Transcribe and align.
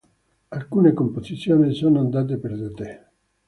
Alcune 0.47 0.93
composizioni 0.93 1.75
sono 1.75 1.99
andate 1.99 2.39
perdute. 2.39 3.11